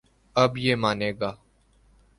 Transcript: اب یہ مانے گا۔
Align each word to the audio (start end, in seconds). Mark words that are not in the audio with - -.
اب 0.35 0.57
یہ 0.57 0.75
مانے 0.75 1.11
گا۔ 1.19 1.31